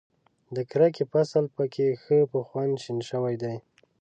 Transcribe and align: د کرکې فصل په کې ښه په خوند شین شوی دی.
د 0.55 0.57
کرکې 0.71 1.03
فصل 1.11 1.45
په 1.55 1.63
کې 1.73 1.85
ښه 2.01 2.17
په 2.31 2.39
خوند 2.47 2.73
شین 2.83 2.99
شوی 3.09 3.35
دی. 3.43 3.55